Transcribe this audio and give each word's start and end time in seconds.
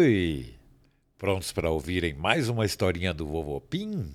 Oi! 0.00 0.54
Prontos 1.18 1.52
para 1.52 1.70
ouvirem 1.70 2.14
mais 2.14 2.48
uma 2.48 2.64
historinha 2.64 3.12
do 3.12 3.26
Vovô 3.26 3.60
Pim? 3.60 4.14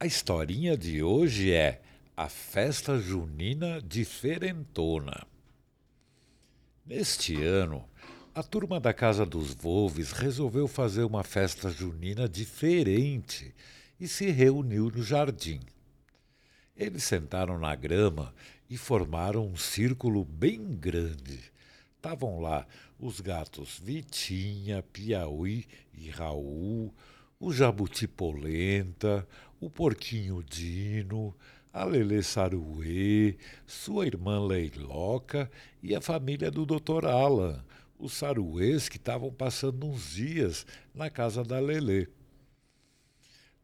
A 0.00 0.06
historinha 0.06 0.78
de 0.78 1.02
hoje 1.02 1.52
é 1.52 1.82
A 2.16 2.26
Festa 2.26 2.98
Junina 2.98 3.82
Diferentona. 3.82 5.26
Neste 6.86 7.34
ano, 7.42 7.86
a 8.34 8.42
turma 8.42 8.80
da 8.80 8.94
Casa 8.94 9.26
dos 9.26 9.52
Volves 9.52 10.12
resolveu 10.12 10.66
fazer 10.66 11.04
uma 11.04 11.22
festa 11.22 11.68
junina 11.68 12.26
diferente 12.26 13.54
e 14.00 14.08
se 14.08 14.30
reuniu 14.30 14.90
no 14.90 15.02
jardim. 15.02 15.60
Eles 16.74 17.04
sentaram 17.04 17.58
na 17.58 17.74
grama 17.74 18.34
e 18.70 18.78
formaram 18.78 19.46
um 19.46 19.56
círculo 19.56 20.24
bem 20.24 20.64
grande. 20.76 21.54
Estavam 22.06 22.38
lá 22.38 22.64
os 23.00 23.20
gatos 23.20 23.80
Vitinha, 23.82 24.80
Piauí 24.80 25.66
e 25.92 26.08
Raul, 26.08 26.94
o 27.40 27.52
Jabuti 27.52 28.06
Polenta, 28.06 29.26
o 29.58 29.68
Porquinho 29.68 30.40
Dino, 30.40 31.34
a 31.72 31.82
Lelê 31.82 32.22
Saruê, 32.22 33.36
sua 33.66 34.06
irmã 34.06 34.38
Leiloca 34.38 35.50
e 35.82 35.96
a 35.96 36.00
família 36.00 36.48
do 36.48 36.64
Dr. 36.64 37.06
Alan, 37.06 37.64
os 37.98 38.12
saruês 38.12 38.88
que 38.88 38.98
estavam 38.98 39.32
passando 39.32 39.84
uns 39.84 40.12
dias 40.12 40.64
na 40.94 41.10
casa 41.10 41.42
da 41.42 41.58
Lelê. 41.58 42.06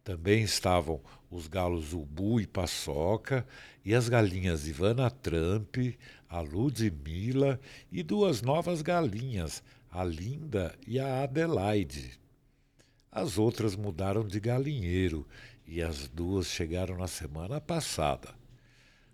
Também 0.03 0.43
estavam 0.43 1.01
os 1.31 1.47
galos 1.47 1.93
Ubu 1.93 2.41
e 2.41 2.47
Paçoca 2.49 3.47
e 3.85 3.95
as 3.95 4.09
galinhas 4.09 4.67
Ivana 4.67 5.09
Trump, 5.09 5.77
a 6.33 6.41
Ludmilla 6.41 7.61
e 7.93 8.03
duas 8.03 8.41
novas 8.41 8.81
galinhas, 8.81 9.63
a 9.91 10.03
Linda 10.03 10.75
e 10.87 10.99
a 10.99 11.23
Adelaide. 11.23 12.19
As 13.11 13.37
outras 13.37 13.77
mudaram 13.77 14.27
de 14.27 14.41
galinheiro 14.41 15.29
e 15.67 15.83
as 15.83 16.09
duas 16.09 16.47
chegaram 16.47 16.97
na 16.97 17.07
semana 17.07 17.61
passada. 17.61 18.35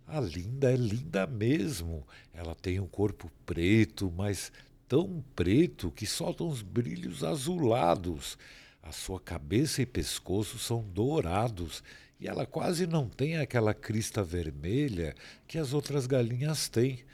A 0.06 0.20
Linda 0.20 0.70
é 0.72 0.76
linda 0.76 1.26
mesmo. 1.26 2.06
Ela 2.32 2.54
tem 2.54 2.78
um 2.78 2.86
corpo 2.86 3.28
preto, 3.44 4.14
mas 4.16 4.52
tão 4.86 5.20
preto 5.34 5.90
que 5.90 6.06
solta 6.06 6.44
uns 6.44 6.62
brilhos 6.62 7.24
azulados 7.24 8.38
a 8.88 8.92
sua 8.92 9.20
cabeça 9.20 9.82
e 9.82 9.86
pescoço 9.86 10.58
são 10.58 10.82
dourados 10.82 11.82
e 12.20 12.26
ela 12.26 12.44
quase 12.46 12.86
não 12.86 13.08
tem 13.08 13.36
aquela 13.36 13.72
crista 13.72 14.22
vermelha 14.22 15.14
que 15.46 15.58
as 15.58 15.72
outras 15.72 16.06
galinhas 16.06 16.68
têm. 16.68 17.04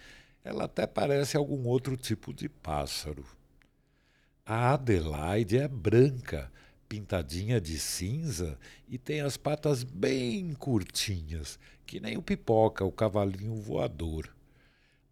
Ela 0.43 0.65
até 0.65 0.87
parece 0.87 1.37
algum 1.37 1.67
outro 1.67 1.97
tipo 1.97 2.33
de 2.33 2.49
pássaro. 2.49 3.25
A 4.47 4.75
Adelaide 4.75 5.59
é 5.59 5.69
branca, 5.69 6.51
pintadinha 6.89 7.61
de 7.61 7.79
cinza 7.79 8.59
e 8.89 8.99
tem 8.99 9.21
as 9.21 9.37
patas 9.37 9.83
bem 9.83 10.53
curtinhas, 10.55 11.59
que 11.87 11.99
nem 11.99 12.17
o 12.17 12.23
pipoca, 12.23 12.85
o 12.85 12.93
cavalinho 12.93 13.57
voador. 13.57 14.35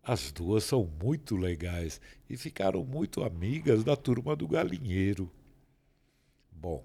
As 0.03 0.33
duas 0.33 0.65
são 0.65 0.91
muito 1.03 1.37
legais 1.37 2.01
e 2.29 2.37
ficaram 2.37 2.85
muito 2.85 3.23
amigas 3.23 3.85
da 3.85 3.97
turma 3.97 4.35
do 4.35 4.49
galinheiro. 4.49 5.31
Bom, 6.51 6.85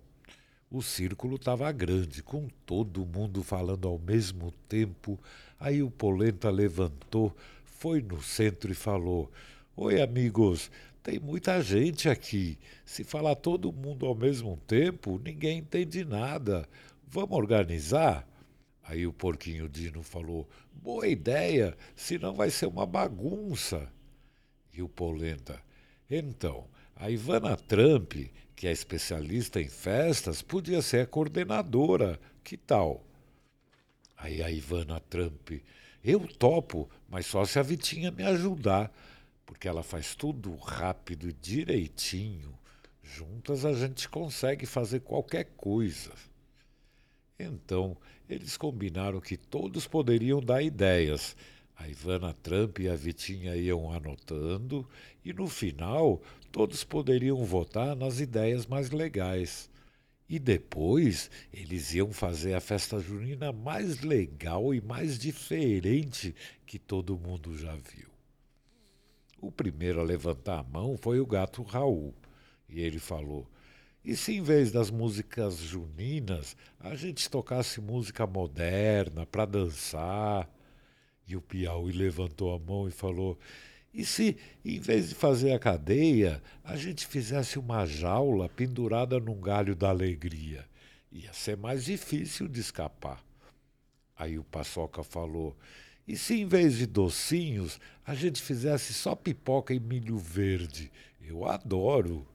o 0.69 0.81
círculo 0.81 1.35
estava 1.35 1.71
grande, 1.71 2.21
com 2.21 2.47
todo 2.65 3.05
mundo 3.05 3.41
falando 3.41 3.87
ao 3.87 3.97
mesmo 3.97 4.51
tempo. 4.67 5.19
Aí 5.59 5.81
o 5.81 5.89
Polenta 5.89 6.49
levantou, 6.49 7.35
foi 7.63 8.01
no 8.01 8.21
centro 8.21 8.71
e 8.71 8.75
falou: 8.75 9.31
Oi, 9.75 10.01
amigos, 10.01 10.69
tem 11.01 11.19
muita 11.19 11.61
gente 11.61 12.09
aqui. 12.09 12.59
Se 12.85 13.03
falar 13.03 13.35
todo 13.35 13.71
mundo 13.71 14.05
ao 14.05 14.13
mesmo 14.13 14.57
tempo, 14.67 15.21
ninguém 15.23 15.59
entende 15.59 16.03
nada. 16.03 16.67
Vamos 17.07 17.37
organizar? 17.37 18.27
Aí 18.83 19.07
o 19.07 19.13
porquinho 19.13 19.69
Dino 19.69 20.03
falou: 20.03 20.47
Boa 20.73 21.07
ideia, 21.07 21.77
senão 21.95 22.33
vai 22.33 22.49
ser 22.49 22.65
uma 22.65 22.85
bagunça. 22.85 23.89
E 24.73 24.81
o 24.81 24.89
Polenta: 24.89 25.61
Então, 26.09 26.65
a 26.93 27.09
Ivana 27.09 27.55
Trump 27.55 28.15
que 28.57 28.65
é 28.65 28.71
especialista 28.71 29.61
em 29.61 29.69
festas, 29.69 30.41
podia 30.41 30.81
ser 30.81 31.01
a 31.01 31.05
coordenadora. 31.05 32.19
Que 32.43 32.57
tal? 32.57 33.05
Aí 34.17 34.41
a 34.41 34.49
Ivana 34.49 34.99
Trump, 34.99 35.51
eu 36.03 36.27
topo, 36.27 36.89
mas 37.07 37.27
só 37.27 37.45
se 37.45 37.59
a 37.59 37.61
Vitinha 37.61 38.09
me 38.09 38.23
ajudar, 38.23 38.91
porque 39.45 39.67
ela 39.67 39.83
faz 39.83 40.15
tudo 40.15 40.55
rápido 40.55 41.29
e 41.29 41.33
direitinho. 41.33 42.57
Juntas 43.03 43.63
a 43.63 43.73
gente 43.73 44.09
consegue 44.09 44.65
fazer 44.65 45.01
qualquer 45.01 45.45
coisa. 45.55 46.11
Então, 47.37 47.95
eles 48.27 48.57
combinaram 48.57 49.21
que 49.21 49.37
todos 49.37 49.85
poderiam 49.85 50.41
dar 50.41 50.63
ideias 50.63 51.35
a 51.77 51.87
Ivana 51.87 52.33
Trump 52.33 52.79
e 52.79 52.89
a 52.89 52.95
Vitinha 52.95 53.55
iam 53.55 53.91
anotando 53.93 54.87
e 55.23 55.31
no 55.31 55.47
final 55.47 56.21
todos 56.51 56.83
poderiam 56.83 57.45
votar 57.45 57.95
nas 57.95 58.19
ideias 58.19 58.65
mais 58.65 58.89
legais. 58.89 59.69
E 60.27 60.39
depois 60.39 61.29
eles 61.53 61.93
iam 61.93 62.11
fazer 62.11 62.53
a 62.53 62.59
festa 62.59 62.99
junina 62.99 63.53
mais 63.53 64.01
legal 64.01 64.73
e 64.73 64.81
mais 64.81 65.19
diferente 65.19 66.35
que 66.65 66.79
todo 66.79 67.17
mundo 67.17 67.55
já 67.55 67.75
viu. 67.75 68.09
O 69.39 69.51
primeiro 69.51 70.01
a 70.01 70.03
levantar 70.03 70.59
a 70.59 70.63
mão 70.63 70.97
foi 70.97 71.19
o 71.19 71.25
gato 71.27 71.61
Raul. 71.61 72.13
E 72.67 72.81
ele 72.81 72.99
falou: 72.99 73.47
E 74.03 74.15
se 74.15 74.33
em 74.33 74.41
vez 74.41 74.71
das 74.71 74.89
músicas 74.89 75.57
juninas 75.57 76.57
a 76.79 76.95
gente 76.95 77.29
tocasse 77.29 77.79
música 77.79 78.25
moderna 78.25 79.25
para 79.27 79.45
dançar? 79.45 80.49
E 81.27 81.35
o 81.35 81.41
Piauí 81.41 81.91
levantou 81.91 82.55
a 82.55 82.59
mão 82.59 82.87
e 82.87 82.91
falou: 82.91 83.37
E 83.93 84.05
se, 84.05 84.37
em 84.63 84.79
vez 84.79 85.09
de 85.09 85.15
fazer 85.15 85.51
a 85.51 85.59
cadeia, 85.59 86.41
a 86.63 86.77
gente 86.77 87.05
fizesse 87.05 87.59
uma 87.59 87.85
jaula 87.85 88.47
pendurada 88.47 89.19
num 89.19 89.39
galho 89.41 89.75
da 89.75 89.89
alegria? 89.89 90.65
Ia 91.11 91.33
ser 91.33 91.57
mais 91.57 91.85
difícil 91.85 92.47
de 92.47 92.59
escapar. 92.61 93.23
Aí 94.15 94.39
o 94.39 94.43
Paçoca 94.43 95.03
falou: 95.03 95.55
E 96.07 96.15
se, 96.15 96.39
em 96.39 96.45
vez 96.45 96.77
de 96.77 96.85
docinhos, 96.85 97.79
a 98.05 98.15
gente 98.15 98.41
fizesse 98.41 98.93
só 98.93 99.13
pipoca 99.13 99.73
e 99.73 99.79
milho 99.79 100.17
verde? 100.17 100.89
Eu 101.21 101.45
adoro. 101.45 102.25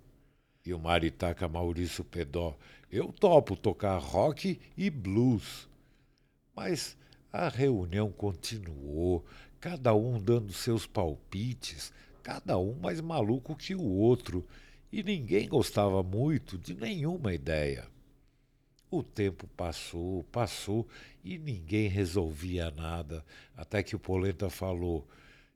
E 0.64 0.72
o 0.72 0.78
Maritaca 0.78 1.48
Maurício 1.48 2.04
Pedó: 2.04 2.56
Eu 2.90 3.10
topo 3.10 3.56
tocar 3.56 3.96
rock 3.96 4.60
e 4.76 4.90
blues. 4.90 5.66
Mas 6.54 6.96
a 7.32 7.48
reunião 7.48 8.12
continuou, 8.12 9.24
cada 9.58 9.94
um 9.94 10.20
dando 10.20 10.52
seus 10.52 10.86
palpites, 10.86 11.92
cada 12.22 12.58
um 12.58 12.74
mais 12.74 13.00
maluco 13.00 13.56
que 13.56 13.74
o 13.74 13.82
outro, 13.82 14.46
e 14.92 15.02
ninguém 15.02 15.48
gostava 15.48 16.02
muito 16.02 16.58
de 16.58 16.74
nenhuma 16.74 17.32
ideia. 17.32 17.86
O 18.90 19.02
tempo 19.02 19.46
passou, 19.56 20.22
passou 20.24 20.86
e 21.24 21.38
ninguém 21.38 21.88
resolvia 21.88 22.70
nada, 22.70 23.24
até 23.56 23.82
que 23.82 23.96
o 23.96 23.98
Polenta 23.98 24.50
falou: 24.50 25.08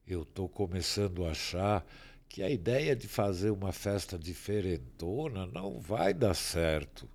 Eu 0.07 0.23
estou 0.23 0.49
começando 0.49 1.27
a 1.27 1.33
achar 1.33 1.85
que 2.31 2.43
a 2.43 2.49
ideia 2.49 2.97
de 2.97 3.07
fazer 3.07 3.51
uma 3.51 3.73
festa 3.73 4.19
diferentona 4.19 5.47
não 5.47 5.79
vai 5.79 6.15
dar 6.15 6.33
certo. 6.33 7.07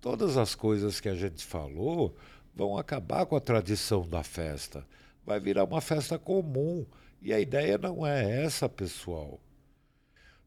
Todas 0.00 0.36
as 0.36 0.56
coisas 0.56 1.00
que 1.00 1.08
a 1.08 1.14
gente 1.14 1.44
falou 1.44 2.16
vão 2.54 2.78
acabar 2.78 3.26
com 3.26 3.36
a 3.36 3.40
tradição 3.40 4.08
da 4.08 4.22
festa. 4.22 4.86
Vai 5.24 5.40
virar 5.40 5.64
uma 5.64 5.80
festa 5.80 6.18
comum. 6.18 6.86
E 7.20 7.32
a 7.32 7.40
ideia 7.40 7.78
não 7.78 8.06
é 8.06 8.44
essa, 8.44 8.68
pessoal. 8.68 9.40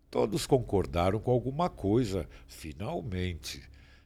Todos 0.09 0.45
concordaram 0.45 1.19
com 1.19 1.31
alguma 1.31 1.69
coisa, 1.69 2.30
finalmente, 2.48 3.62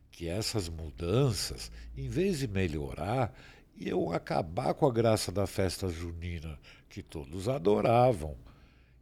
que 0.09 0.27
essas 0.27 0.67
mudanças, 0.67 1.71
em 1.95 2.07
vez 2.07 2.39
de 2.39 2.47
melhorar, 2.47 3.33
iam 3.75 4.11
acabar 4.11 4.73
com 4.73 4.87
a 4.87 4.91
graça 4.91 5.31
da 5.31 5.45
festa 5.45 5.89
junina, 5.89 6.57
que 6.89 7.03
todos 7.03 7.47
adoravam. 7.47 8.35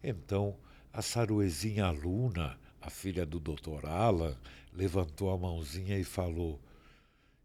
Então, 0.03 0.57
a 0.91 1.01
saruezinha 1.01 1.89
Luna, 1.91 2.59
a 2.81 2.89
filha 2.89 3.25
do 3.25 3.39
Dr. 3.39 3.85
Alan, 3.85 4.35
levantou 4.73 5.31
a 5.31 5.37
mãozinha 5.37 5.97
e 5.97 6.03
falou: 6.03 6.59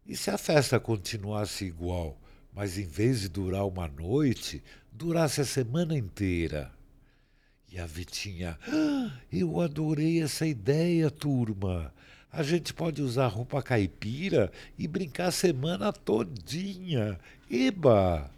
e 0.05 0.15
se 0.15 0.29
a 0.29 0.37
festa 0.37 0.79
continuasse 0.79 1.65
igual, 1.65 2.17
mas 2.53 2.77
em 2.77 2.85
vez 2.85 3.21
de 3.21 3.29
durar 3.29 3.65
uma 3.65 3.87
noite, 3.87 4.63
durasse 4.91 5.41
a 5.41 5.45
semana 5.45 5.97
inteira? 5.97 6.71
E 7.71 7.79
a 7.79 7.85
Vitinha, 7.85 8.57
ah, 8.67 9.11
eu 9.31 9.59
adorei 9.59 10.21
essa 10.21 10.45
ideia, 10.45 11.09
turma. 11.09 11.93
A 12.31 12.43
gente 12.43 12.73
pode 12.73 13.01
usar 13.01 13.27
roupa 13.27 13.61
caipira 13.61 14.51
e 14.77 14.87
brincar 14.87 15.27
a 15.27 15.31
semana 15.31 15.91
todinha. 15.91 17.19
Eba! 17.49 18.29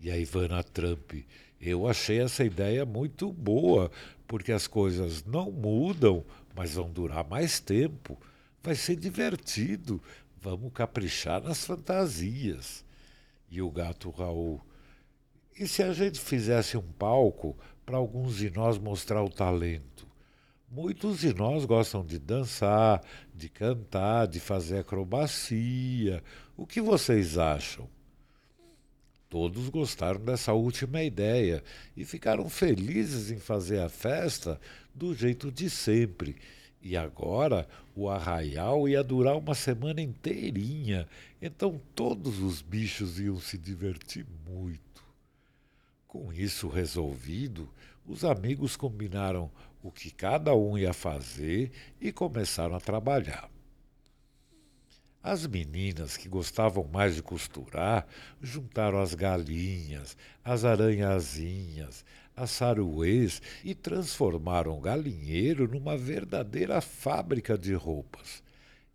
E 0.00 0.10
a 0.10 0.18
Ivana 0.18 0.62
Trump, 0.62 1.12
eu 1.60 1.88
achei 1.88 2.20
essa 2.20 2.44
ideia 2.44 2.84
muito 2.84 3.32
boa, 3.32 3.90
porque 4.26 4.52
as 4.52 4.66
coisas 4.66 5.24
não 5.24 5.50
mudam, 5.50 6.24
mas 6.54 6.74
vão 6.74 6.90
durar 6.90 7.26
mais 7.28 7.60
tempo. 7.60 8.18
Vai 8.62 8.74
ser 8.74 8.96
divertido. 8.96 10.02
Vamos 10.40 10.72
caprichar 10.72 11.42
nas 11.42 11.64
fantasias. 11.64 12.84
E 13.50 13.60
o 13.60 13.70
gato 13.70 14.10
Raul. 14.10 14.60
E 15.58 15.66
se 15.66 15.82
a 15.82 15.92
gente 15.92 16.20
fizesse 16.20 16.76
um 16.76 16.92
palco 16.92 17.56
para 17.84 17.96
alguns 17.96 18.36
de 18.36 18.50
nós 18.50 18.78
mostrar 18.78 19.22
o 19.22 19.30
talento? 19.30 20.06
Muitos 20.70 21.20
de 21.20 21.34
nós 21.34 21.64
gostam 21.64 22.04
de 22.04 22.18
dançar, 22.18 23.02
de 23.34 23.48
cantar, 23.48 24.28
de 24.28 24.38
fazer 24.38 24.78
acrobacia. 24.78 26.22
O 26.56 26.66
que 26.66 26.80
vocês 26.80 27.38
acham? 27.38 27.88
Todos 29.30 29.68
gostaram 29.68 30.20
dessa 30.20 30.52
última 30.52 31.02
ideia 31.02 31.64
e 31.96 32.04
ficaram 32.04 32.48
felizes 32.48 33.30
em 33.30 33.38
fazer 33.38 33.80
a 33.80 33.88
festa 33.88 34.60
do 34.94 35.14
jeito 35.14 35.50
de 35.50 35.68
sempre. 35.68 36.36
E 36.80 36.96
agora 36.96 37.68
o 37.94 38.08
arraial 38.08 38.88
ia 38.88 39.02
durar 39.02 39.36
uma 39.36 39.54
semana 39.54 40.00
inteirinha, 40.00 41.08
então 41.42 41.80
todos 41.94 42.38
os 42.38 42.62
bichos 42.62 43.18
iam 43.18 43.40
se 43.40 43.58
divertir 43.58 44.24
muito. 44.48 45.02
Com 46.06 46.32
isso 46.32 46.68
resolvido, 46.68 47.68
os 48.06 48.24
amigos 48.24 48.76
combinaram 48.76 49.50
o 49.82 49.90
que 49.90 50.10
cada 50.10 50.54
um 50.54 50.78
ia 50.78 50.92
fazer 50.92 51.70
e 52.00 52.10
começaram 52.12 52.74
a 52.74 52.80
trabalhar. 52.80 53.50
As 55.22 55.46
meninas 55.46 56.16
que 56.16 56.28
gostavam 56.28 56.88
mais 56.90 57.16
de 57.16 57.22
costurar 57.22 58.06
juntaram 58.40 59.00
as 59.00 59.14
galinhas, 59.14 60.16
as 60.44 60.64
aranhazinhas, 60.64 62.04
as 62.38 62.50
saruês 62.50 63.42
e 63.64 63.74
transformaram 63.74 64.76
o 64.76 64.80
galinheiro 64.80 65.66
numa 65.66 65.96
verdadeira 65.96 66.80
fábrica 66.80 67.58
de 67.58 67.74
roupas. 67.74 68.42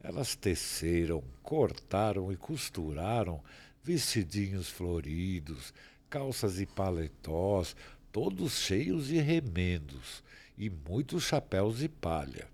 Elas 0.02 0.36
teceram, 0.36 1.24
cortaram 1.42 2.32
e 2.32 2.38
costuraram 2.38 3.42
vestidinhos 3.84 4.70
floridos, 4.70 5.74
calças 6.10 6.60
e 6.60 6.66
paletós, 6.66 7.76
todos 8.12 8.60
cheios 8.60 9.08
de 9.08 9.18
remendos 9.18 10.24
e 10.58 10.70
muitos 10.70 11.24
chapéus 11.24 11.80
de 11.80 11.90
palha. 11.90 12.48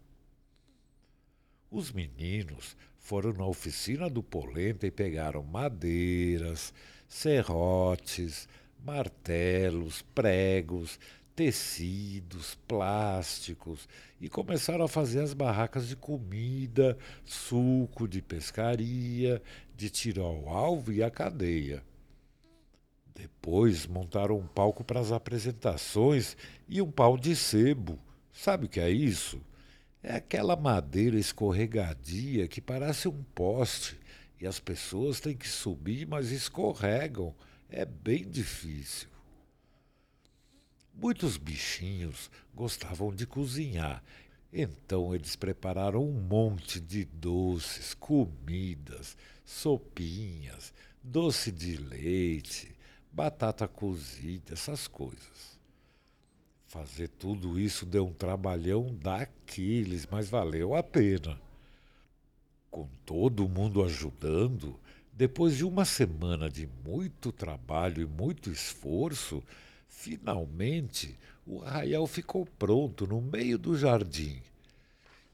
Os 1.70 1.92
meninos 1.92 2.76
foram 2.98 3.34
na 3.34 3.46
oficina 3.46 4.10
do 4.10 4.24
Polenta 4.24 4.88
e 4.88 4.92
pegaram 4.92 5.44
madeiras, 5.44 6.74
serrotes, 7.08 8.48
martelos, 8.84 10.02
pregos, 10.14 11.00
tecidos, 11.36 12.56
plásticos 12.68 13.88
e 14.20 14.28
começaram 14.28 14.84
a 14.84 14.90
fazer 14.90 15.22
as 15.22 15.34
barracas 15.34 15.88
de 15.88 15.96
comida, 15.96 16.98
suco 17.24 18.08
de 18.08 18.22
pescaria, 18.22 19.42
de 19.76 19.90
tiro 19.90 20.22
ao 20.22 20.50
alvo 20.50 20.92
e 20.92 21.02
a 21.02 21.10
cadeia. 21.10 21.82
Depois 23.16 23.88
montaram 23.88 24.38
um 24.38 24.48
palco 24.48 24.84
para 24.84 25.00
as 25.00 25.12
apresentações 25.12 26.36
e 26.68 26.82
um 26.82 26.92
pau 26.92 27.18
de 27.18 27.36
sebo. 27.36 27.98
Sabe 28.34 28.66
o 28.66 28.70
que 28.70 28.80
é 28.80 28.90
isso? 28.90 29.42
É 30.04 30.16
aquela 30.16 30.56
madeira 30.56 31.18
escorregadia 31.18 32.48
que 32.48 32.62
parece 32.62 33.08
um 33.08 33.24
poste 33.36 34.00
e 34.40 34.48
as 34.48 34.60
pessoas 34.60 35.20
têm 35.20 35.36
que 35.36 35.48
subir, 35.48 36.08
mas 36.08 36.32
escorregam. 36.32 37.36
É 37.70 37.86
bem 37.86 38.28
difícil. 38.28 39.08
Muitos 40.94 41.38
bichinhos 41.38 42.32
gostavam 42.54 43.14
de 43.14 43.28
cozinhar, 43.28 44.04
então 44.52 45.14
eles 45.14 45.36
prepararam 45.36 46.04
um 46.04 46.20
monte 46.20 46.80
de 46.80 47.06
doces, 47.06 47.94
comidas, 47.94 49.16
sopinhas, 49.46 50.74
doce 51.04 51.52
de 51.52 51.78
leite, 51.78 52.76
batata 53.12 53.68
cozida, 53.68 54.54
essas 54.54 54.88
coisas. 54.88 55.60
Fazer 56.66 57.08
tudo 57.08 57.60
isso 57.60 57.86
deu 57.86 58.08
um 58.08 58.14
trabalhão 58.14 58.94
daqueles, 58.96 60.08
mas 60.08 60.28
valeu 60.28 60.76
a 60.76 60.84
pena. 60.84 61.40
Com 62.70 62.88
todo 63.06 63.48
mundo 63.48 63.84
ajudando, 63.84 64.80
depois 65.20 65.58
de 65.58 65.66
uma 65.66 65.84
semana 65.84 66.50
de 66.50 66.66
muito 66.86 67.30
trabalho 67.30 68.02
e 68.02 68.06
muito 68.06 68.50
esforço, 68.50 69.44
finalmente 69.86 71.20
o 71.46 71.62
arraial 71.62 72.08
ficou 72.08 72.46
pronto 72.58 73.06
no 73.06 73.20
meio 73.20 73.58
do 73.58 73.78
jardim. 73.78 74.42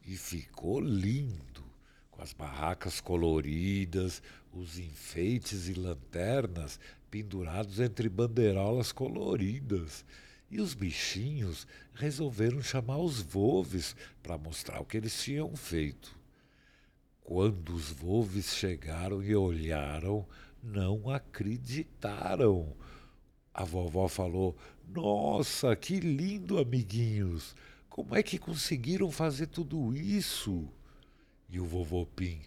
E 0.04 0.18
ficou 0.18 0.80
lindo, 0.80 1.64
com 2.10 2.20
as 2.20 2.34
barracas 2.34 3.00
coloridas, 3.00 4.24
os 4.52 4.80
enfeites 4.80 5.70
e 5.70 5.76
lanternas 5.76 6.80
pendurados 7.12 7.80
entre 7.80 8.10
bandeirolas 8.10 8.92
coloridas. 8.92 10.04
E 10.50 10.60
os 10.60 10.74
bichinhos 10.74 11.68
resolveram 11.94 12.60
chamar 12.60 12.98
os 12.98 13.22
volves 13.22 13.96
para 14.24 14.36
mostrar 14.36 14.80
o 14.80 14.86
que 14.86 14.98
eles 14.98 15.24
tinham 15.24 15.56
feito. 15.56 16.25
Quando 17.26 17.74
os 17.74 17.90
volves 17.90 18.54
chegaram 18.54 19.24
e 19.24 19.36
olharam, 19.36 20.28
não 20.62 21.10
acreditaram. 21.10 22.72
A 23.52 23.64
vovó 23.64 24.08
falou: 24.08 24.56
Nossa, 24.88 25.76
que 25.76 26.00
lindo, 26.00 26.60
amiguinhos! 26.60 27.56
Como 27.90 28.16
é 28.16 28.22
que 28.22 28.38
conseguiram 28.38 29.10
fazer 29.10 29.48
tudo 29.48 29.98
isso? 29.98 30.70
E 31.50 31.60
o 31.60 31.66
vovô 31.66 32.06
Pim: 32.06 32.42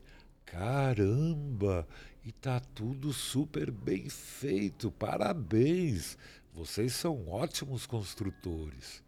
Caramba! 0.46 1.84
E 2.24 2.30
tá 2.30 2.60
tudo 2.60 3.12
super 3.12 3.72
bem 3.72 4.08
feito, 4.08 4.92
parabéns! 4.92 6.16
Vocês 6.54 6.92
são 6.92 7.28
ótimos 7.28 7.84
construtores. 7.84 9.02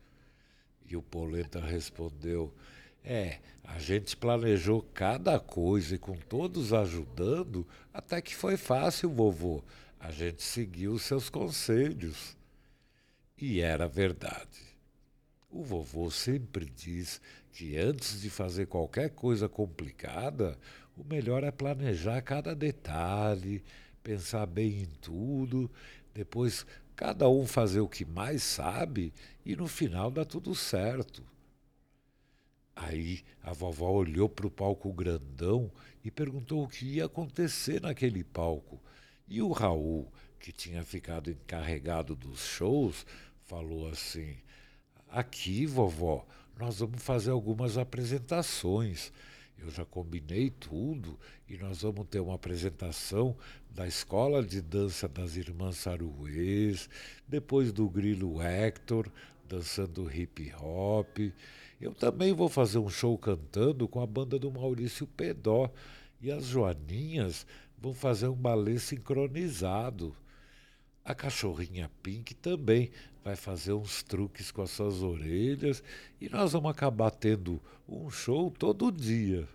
E 0.85 0.97
o 0.97 1.03
Polenta 1.03 1.61
respondeu: 1.61 2.53
É, 3.05 3.39
a 3.65 3.79
gente 3.79 4.17
planejou 4.17 4.83
cada 4.95 5.39
coisa 5.39 5.95
e 5.95 5.99
com 5.99 6.17
todos 6.17 6.73
ajudando, 6.73 7.67
até 7.93 8.21
que 8.21 8.35
foi 8.35 8.57
fácil, 8.57 9.11
vovô. 9.11 9.63
A 9.99 10.11
gente 10.11 10.43
seguiu 10.43 10.99
seus 10.99 11.29
conselhos. 11.29 12.37
E 13.39 13.61
era 13.61 13.89
verdade. 13.89 14.71
O 15.51 15.63
vovô 15.63 16.11
sempre 16.11 16.67
diz 16.67 17.21
que 17.53 17.77
antes 17.77 18.21
de 18.21 18.31
fazer 18.31 18.67
qualquer 18.67 19.11
coisa 19.11 19.49
complicada, 19.49 20.59
o 20.97 21.05
melhor 21.05 21.43
é 21.43 21.51
planejar 21.51 22.21
cada 22.23 22.55
detalhe, 22.55 23.63
pensar 24.03 24.47
bem 24.47 24.83
em 24.83 24.89
tudo, 25.01 25.71
depois 26.15 26.67
cada 26.95 27.29
um 27.29 27.47
fazer 27.47 27.81
o 27.81 27.89
que 27.89 28.05
mais 28.05 28.43
sabe 28.43 29.13
e 29.45 29.57
no 29.57 29.67
final 29.67 30.11
dá 30.11 30.25
tudo 30.25 30.55
certo. 30.55 31.23
Aí 32.83 33.21
a 33.43 33.53
vovó 33.53 33.91
olhou 33.91 34.27
para 34.27 34.47
o 34.47 34.51
palco 34.51 34.91
grandão 34.91 35.71
e 36.03 36.11
perguntou 36.11 36.65
o 36.65 36.69
que 36.69 36.87
ia 36.87 37.05
acontecer 37.05 37.83
naquele 37.83 38.25
palco. 38.25 38.81
E 39.29 39.43
o 39.43 39.53
Raul, 39.53 40.11
que 40.39 40.51
tinha 40.51 40.83
ficado 40.83 41.31
encarregado 41.31 42.17
dos 42.17 42.41
shows, 42.41 43.05
falou 43.45 43.87
assim: 43.87 44.39
Aqui, 45.11 45.67
vovó, 45.67 46.27
nós 46.59 46.79
vamos 46.79 47.03
fazer 47.03 47.31
algumas 47.31 47.77
apresentações. 47.77 49.13
Eu 49.59 49.71
já 49.71 49.85
combinei 49.85 50.49
tudo 50.49 51.19
e 51.47 51.59
nós 51.59 51.83
vamos 51.83 52.07
ter 52.09 52.21
uma 52.21 52.37
apresentação 52.37 53.37
da 53.71 53.87
escola 53.87 54.43
de 54.43 54.63
dança 54.63 55.07
das 55.07 55.37
irmãs 55.37 55.77
Saruês, 55.77 56.89
depois 57.29 57.75
do 57.75 57.91
Grilo 57.91 58.41
Hector 58.41 59.13
dançando 59.51 60.09
hip 60.11 60.51
hop. 60.55 61.19
Eu 61.81 61.95
também 61.95 62.35
vou 62.35 62.49
fazer 62.49 62.79
um 62.79 62.91
show 62.91 63.17
cantando 63.17 63.89
com 63.89 64.03
a 64.03 64.07
banda 64.07 64.39
do 64.39 64.51
Maurício 64.51 65.07
Pedó 65.07 65.73
e 66.21 66.31
as 66.31 66.45
Joaninhas 66.45 67.47
vão 67.79 67.95
fazer 67.95 68.29
um 68.29 68.35
balé 68.35 68.79
sincronizado. 68.79 70.15
A 71.03 71.15
cachorrinha 71.15 71.91
Pink 72.03 72.35
também 72.35 72.91
vai 73.25 73.35
fazer 73.35 73.73
uns 73.73 74.03
truques 74.03 74.51
com 74.51 74.61
as 74.61 74.71
suas 74.71 75.03
orelhas 75.03 75.83
e 76.21 76.29
nós 76.29 76.53
vamos 76.53 76.71
acabar 76.71 77.11
tendo 77.11 77.59
um 77.89 78.11
show 78.11 78.51
todo 78.51 78.93
dia. 78.93 79.49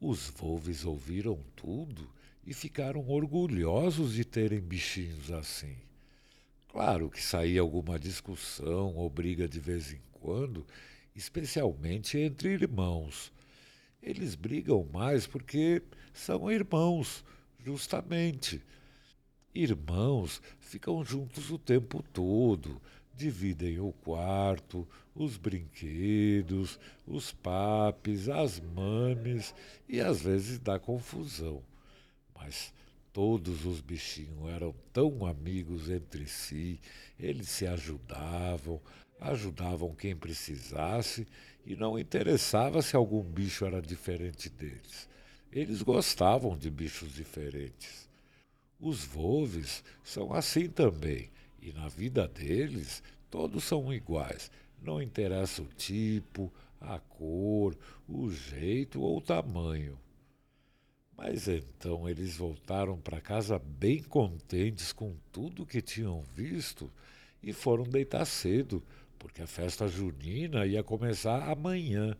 Os 0.00 0.30
Volves 0.30 0.84
ouviram 0.84 1.38
tudo 1.56 2.08
e 2.46 2.54
ficaram 2.54 3.06
orgulhosos 3.08 4.14
de 4.14 4.24
terem 4.24 4.60
bichinhos 4.60 5.32
assim. 5.32 5.76
Claro 6.70 7.10
que 7.10 7.20
saía 7.20 7.60
alguma 7.60 7.98
discussão 7.98 8.94
ou 8.94 9.10
briga 9.10 9.48
de 9.48 9.58
vez 9.58 9.92
em 9.92 10.00
quando, 10.12 10.64
especialmente 11.16 12.16
entre 12.16 12.50
irmãos. 12.50 13.32
Eles 14.00 14.36
brigam 14.36 14.88
mais 14.92 15.26
porque 15.26 15.82
são 16.14 16.50
irmãos, 16.50 17.24
justamente. 17.58 18.62
Irmãos 19.52 20.40
ficam 20.60 21.04
juntos 21.04 21.50
o 21.50 21.58
tempo 21.58 22.04
todo, 22.12 22.80
dividem 23.16 23.80
o 23.80 23.92
quarto, 23.92 24.86
os 25.12 25.36
brinquedos, 25.36 26.78
os 27.04 27.32
papes, 27.32 28.28
as 28.28 28.60
mames 28.60 29.52
e 29.88 30.00
às 30.00 30.22
vezes 30.22 30.60
dá 30.60 30.78
confusão. 30.78 31.64
Mas 32.32 32.72
todos 33.12 33.64
os 33.64 33.80
bichinhos 33.80 34.48
eram 34.50 34.74
tão 34.92 35.26
amigos 35.26 35.88
entre 35.88 36.26
si, 36.26 36.80
eles 37.18 37.48
se 37.48 37.66
ajudavam, 37.66 38.80
ajudavam 39.20 39.94
quem 39.94 40.16
precisasse 40.16 41.26
e 41.66 41.76
não 41.76 41.98
interessava 41.98 42.82
se 42.82 42.96
algum 42.96 43.22
bicho 43.22 43.64
era 43.64 43.82
diferente 43.82 44.48
deles. 44.48 45.08
Eles 45.52 45.82
gostavam 45.82 46.56
de 46.56 46.70
bichos 46.70 47.12
diferentes. 47.12 48.08
Os 48.78 49.04
volves 49.04 49.84
são 50.02 50.32
assim 50.32 50.68
também, 50.68 51.30
e 51.60 51.72
na 51.72 51.88
vida 51.88 52.26
deles 52.26 53.02
todos 53.28 53.64
são 53.64 53.92
iguais. 53.92 54.50
Não 54.80 55.02
interessa 55.02 55.60
o 55.60 55.66
tipo, 55.66 56.50
a 56.80 56.98
cor, 56.98 57.76
o 58.08 58.30
jeito 58.30 59.00
ou 59.02 59.18
o 59.18 59.20
tamanho. 59.20 59.98
Mas 61.22 61.46
então 61.48 62.08
eles 62.08 62.38
voltaram 62.38 62.98
para 62.98 63.20
casa 63.20 63.58
bem 63.58 64.02
contentes 64.02 64.90
com 64.90 65.14
tudo 65.30 65.66
que 65.66 65.82
tinham 65.82 66.22
visto 66.34 66.90
e 67.42 67.52
foram 67.52 67.84
deitar 67.84 68.24
cedo, 68.24 68.82
porque 69.18 69.42
a 69.42 69.46
festa 69.46 69.86
junina 69.86 70.64
ia 70.64 70.82
começar 70.82 71.46
amanhã. 71.50 72.16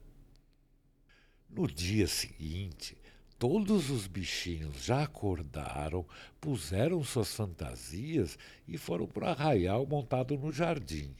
No 1.49 1.66
dia 1.66 2.07
seguinte, 2.07 2.95
todos 3.38 3.88
os 3.88 4.07
bichinhos 4.07 4.85
já 4.85 5.04
acordaram, 5.04 6.04
puseram 6.38 7.02
suas 7.02 7.35
fantasias 7.35 8.38
e 8.69 8.76
foram 8.76 9.07
para 9.07 9.25
o 9.25 9.30
arraial 9.30 9.87
montado 9.87 10.37
no 10.37 10.52
jardim. 10.52 11.16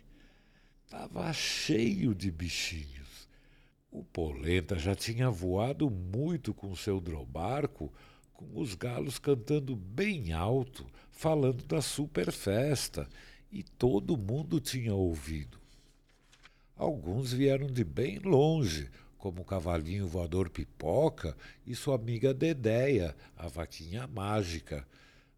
Estava 0.85 1.33
cheio 1.33 2.15
de 2.15 2.31
bichinhos. 2.31 3.10
O 3.91 4.05
Polenta 4.05 4.79
já 4.79 4.95
tinha 4.95 5.29
voado 5.29 5.91
muito 5.91 6.55
com 6.55 6.77
seu 6.77 7.01
drobarco, 7.01 7.93
com 8.33 8.61
os 8.61 8.75
galos 8.77 9.19
cantando 9.19 9.75
bem 9.75 10.33
alto, 10.33 10.87
falando 11.11 11.65
da 11.65 11.83
super 11.83 12.31
festa, 12.31 13.09
e 13.51 13.65
todo 13.65 14.17
mundo 14.17 14.61
tinha 14.61 14.95
ouvido. 14.95 15.59
Alguns 16.77 17.33
vieram 17.33 17.67
de 17.67 17.83
bem 17.83 18.21
longe, 18.21 18.89
como 19.19 19.43
o 19.43 19.45
cavalinho 19.45 20.07
voador 20.07 20.49
Pipoca 20.49 21.37
e 21.67 21.75
sua 21.75 21.97
amiga 21.97 22.33
Dedéia, 22.33 23.15
a 23.37 23.49
vaquinha 23.49 24.07
mágica. 24.07 24.87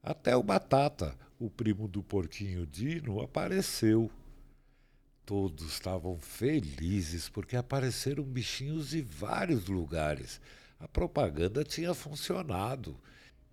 Até 0.03 0.37
o 0.37 0.43
Batata, 0.43 1.19
o 1.41 1.51
primo 1.51 1.89
do 1.89 2.03
porquinho 2.03 2.67
Dino, 2.67 3.21
apareceu. 3.21 4.11
Todos 5.25 5.73
estavam 5.73 6.19
felizes 6.19 7.29
porque 7.29 7.57
apareceram 7.57 8.25
bichinhos 8.25 8.91
de 8.91 9.01
vários 9.03 9.67
lugares. 9.67 10.41
A 10.81 10.89
propaganda 10.89 11.63
tinha 11.63 11.95
funcionado. 11.95 12.97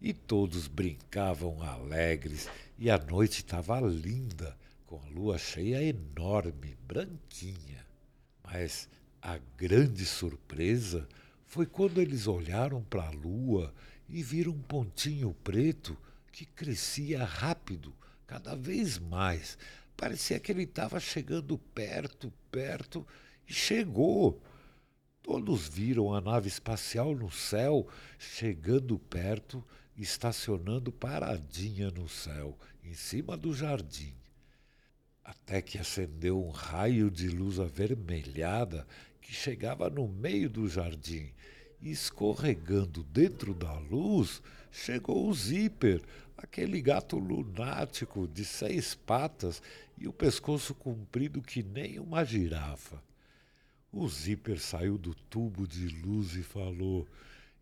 E 0.02 0.14
todos 0.14 0.68
brincavam 0.68 1.62
alegres, 1.62 2.48
e 2.78 2.90
a 2.90 2.98
noite 2.98 3.40
estava 3.40 3.82
linda, 3.82 4.58
com 4.88 4.98
a 5.02 5.10
lua 5.10 5.38
cheia 5.38 5.84
enorme, 5.84 6.78
branquinha. 6.88 7.86
Mas 8.42 8.88
a 9.22 9.38
grande 9.58 10.06
surpresa 10.06 11.06
foi 11.46 11.66
quando 11.66 12.00
eles 12.00 12.28
olharam 12.28 12.82
para 12.84 13.08
a 13.08 13.12
lua 13.12 13.74
e 14.08 14.24
viram 14.24 14.54
um 14.54 14.62
pontinho 14.62 15.36
preto 15.44 15.98
que 16.32 16.46
crescia 16.46 17.26
rápido, 17.26 17.94
cada 18.26 18.56
vez 18.56 18.98
mais. 18.98 19.58
Parecia 20.00 20.40
que 20.40 20.52
ele 20.52 20.64
estava 20.64 21.00
chegando 21.00 21.58
perto, 21.58 22.32
perto, 22.50 23.06
e 23.48 23.54
chegou. 23.54 24.42
Todos 25.22 25.68
viram 25.68 26.14
a 26.14 26.22
nave 26.22 26.48
espacial 26.48 27.14
no 27.14 27.30
céu, 27.30 27.88
chegando 28.18 28.98
perto, 28.98 29.64
estacionando 29.98 30.92
paradinha 30.92 31.92
no 31.92 32.08
céu, 32.08 32.58
em 32.84 32.94
cima 32.94 33.36
do 33.36 33.54
jardim 33.54 34.16
até 35.30 35.62
que 35.62 35.78
acendeu 35.78 36.44
um 36.44 36.50
raio 36.50 37.12
de 37.12 37.28
luz 37.28 37.60
avermelhada 37.60 38.88
que 39.22 39.32
chegava 39.32 39.88
no 39.88 40.08
meio 40.08 40.50
do 40.50 40.68
jardim 40.68 41.32
escorregando 41.82 43.04
dentro 43.04 43.54
da 43.54 43.74
luz, 43.78 44.42
chegou 44.72 45.28
o 45.28 45.34
Zíper, 45.34 46.02
aquele 46.38 46.82
gato 46.82 47.18
lunático 47.18 48.28
de 48.28 48.44
seis 48.46 48.96
patas 48.96 49.62
e 49.98 50.08
o 50.08 50.14
pescoço 50.14 50.74
comprido 50.74 51.42
que 51.42 51.64
nem 51.64 52.00
uma 52.00 52.24
girafa. 52.24 53.02
O 53.92 54.08
Zíper 54.08 54.60
saiu 54.60 54.98
do 54.98 55.16
tubo 55.16 55.68
de 55.68 55.88
luz 55.88 56.36
e 56.36 56.44
falou: 56.44 57.08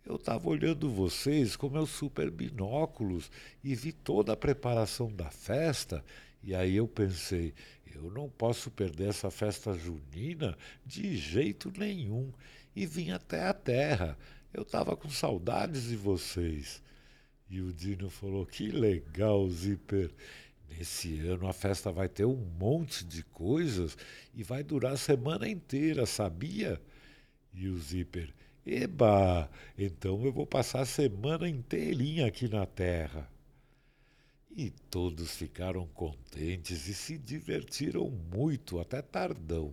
Eu 0.06 0.16
estava 0.16 0.50
olhando 0.50 0.90
vocês 0.90 1.56
com 1.56 1.70
meus 1.70 1.90
super 1.90 2.30
binóculos 2.30 3.32
e 3.64 3.74
vi 3.74 3.92
toda 3.92 4.34
a 4.34 4.38
preparação 4.38 5.12
da 5.12 5.30
festa 5.32 6.04
e 6.44 6.56
aí 6.56 6.76
eu 6.76 6.88
pensei, 6.88 7.54
eu 7.96 8.12
não 8.12 8.30
posso 8.30 8.70
perder 8.72 9.10
essa 9.10 9.30
festa 9.30 9.74
junina 9.74 10.58
de 10.86 11.16
jeito 11.16 11.72
nenhum. 11.78 12.32
E 12.76 12.86
vim 12.86 13.12
até 13.12 13.46
a 13.46 13.54
terra. 13.54 14.18
Eu 14.54 14.64
estava 14.64 14.96
com 14.96 15.10
saudades 15.10 15.84
de 15.90 15.96
vocês. 15.96 16.82
E 17.50 17.62
o 17.62 17.74
Dino 17.74 18.10
falou: 18.10 18.46
Que 18.46 18.70
legal, 18.70 19.50
Zíper. 19.50 20.12
Nesse 20.70 21.20
ano 21.22 21.48
a 21.48 21.54
festa 21.54 21.92
vai 21.92 22.10
ter 22.10 22.26
um 22.26 22.46
monte 22.60 23.06
de 23.06 23.24
coisas 23.24 23.98
e 24.36 24.44
vai 24.44 24.64
durar 24.64 24.94
a 24.94 24.98
semana 24.98 25.48
inteira, 25.48 26.06
sabia? 26.06 26.82
E 27.54 27.68
o 27.68 27.78
Zíper: 27.78 28.34
Eba, 28.66 29.50
então 29.78 30.24
eu 30.26 30.32
vou 30.32 30.46
passar 30.46 30.82
a 30.82 30.86
semana 30.86 31.48
inteirinha 31.48 32.28
aqui 32.28 32.50
na 32.50 32.66
terra. 32.66 33.30
E 34.58 34.72
todos 34.72 35.36
ficaram 35.36 35.86
contentes 35.90 36.88
e 36.88 36.94
se 36.96 37.16
divertiram 37.16 38.10
muito 38.10 38.80
até 38.80 39.04
tardão. 39.04 39.72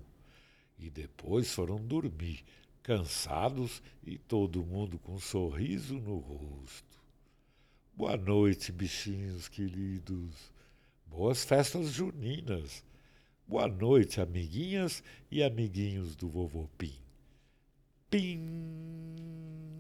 E 0.78 0.90
depois 0.90 1.50
foram 1.50 1.78
dormir, 1.78 2.44
cansados 2.82 3.82
e 4.06 4.18
todo 4.18 4.62
mundo 4.62 4.98
com 4.98 5.14
um 5.14 5.18
sorriso 5.18 5.94
no 5.94 6.18
rosto. 6.18 7.02
Boa 7.94 8.18
noite, 8.18 8.70
bichinhos 8.70 9.48
queridos. 9.48 10.52
Boas 11.06 11.46
festas 11.46 11.90
juninas. 11.90 12.84
Boa 13.48 13.66
noite, 13.66 14.20
amiguinhas 14.20 15.02
e 15.30 15.42
amiguinhos 15.42 16.14
do 16.14 16.28
vovô 16.28 16.68
Pim. 16.76 16.92
Pim! 18.10 19.74